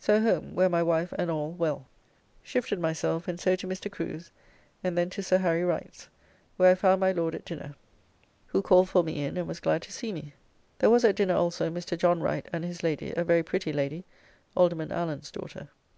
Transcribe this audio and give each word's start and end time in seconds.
So 0.00 0.22
home, 0.22 0.54
where 0.54 0.70
my 0.70 0.82
wife 0.82 1.12
and 1.18 1.30
all 1.30 1.50
well. 1.52 1.86
Shifted 2.42 2.80
myself, 2.80 3.26
[Changed 3.26 3.26
his 3.26 3.26
dress.] 3.26 3.52
and 3.62 3.68
so 3.76 3.84
to 3.84 3.88
Mr. 3.90 3.92
Crew's, 3.92 4.30
and 4.82 4.96
then 4.96 5.10
to 5.10 5.22
Sir 5.22 5.36
Harry 5.36 5.64
Wright's, 5.64 6.08
where 6.56 6.70
I 6.70 6.74
found 6.74 6.98
my 7.02 7.12
Lord 7.12 7.34
at 7.34 7.44
dinner, 7.44 7.74
who 8.46 8.62
called 8.62 8.88
for 8.88 9.04
me 9.04 9.22
in, 9.22 9.36
and 9.36 9.46
was 9.46 9.60
glad 9.60 9.82
to 9.82 9.92
see 9.92 10.14
me. 10.14 10.32
There 10.78 10.88
was 10.88 11.04
at 11.04 11.14
dinner 11.16 11.34
also 11.34 11.68
Mr. 11.68 11.98
John 11.98 12.22
Wright 12.22 12.48
and 12.54 12.64
his 12.64 12.82
lady, 12.82 13.12
a 13.18 13.22
very 13.22 13.42
pretty 13.42 13.70
lady, 13.74 14.06
Alderman 14.56 14.92
Allen's 14.92 15.30
daughter. 15.30 15.68